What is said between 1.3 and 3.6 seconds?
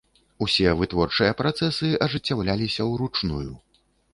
працэсы ажыццяўляліся ўручную.